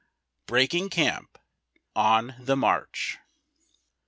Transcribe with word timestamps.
BREAKING 0.47 0.89
CAMP.— 0.89 1.37
ON 1.95 2.33
THE 2.39 2.55
MARCH. 2.55 3.19